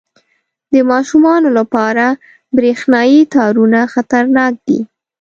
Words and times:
•د 0.73 0.75
ماشومانو 0.91 1.49
لپاره 1.59 2.05
برېښنايي 2.57 3.21
تارونه 3.35 3.79
خطرناک 3.93 4.53
دي. 4.67 4.79